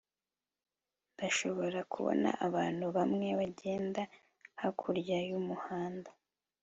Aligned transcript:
Ndashobora 1.13 1.79
kubona 1.93 2.29
abantu 2.47 2.85
bamwe 2.97 3.27
bagenda 3.39 4.01
hakurya 4.61 5.17
yumuhanda 5.29 6.11